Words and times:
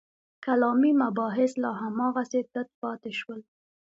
کلامي 0.45 0.91
مباحث 1.03 1.51
لا 1.63 1.71
هماغسې 1.81 2.41
تت 2.53 2.67
پاتې 2.81 3.11
شول. 3.19 3.39